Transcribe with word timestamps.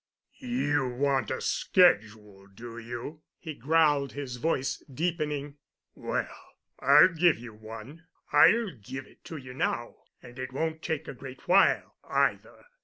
"You 0.39 0.87
want 0.89 1.29
a 1.29 1.39
schedule, 1.41 2.47
do 2.47 2.79
you?" 2.79 3.21
he 3.37 3.53
growled, 3.53 4.13
his 4.13 4.37
voice 4.37 4.77
deepening. 4.91 5.57
"Well, 5.93 6.57
I'll 6.79 7.09
give 7.09 7.37
you 7.37 7.53
one—I'll 7.53 8.75
give 8.77 9.05
it 9.05 9.23
to 9.25 9.37
you 9.37 9.53
now, 9.53 9.97
and 10.19 10.39
it 10.39 10.53
won't 10.53 10.81
take 10.81 11.07
a 11.07 11.13
great 11.13 11.47
while, 11.47 11.97
either. 12.03 12.65